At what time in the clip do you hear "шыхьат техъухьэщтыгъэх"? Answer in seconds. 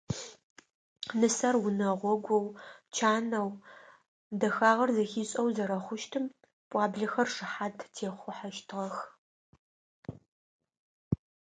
7.33-8.95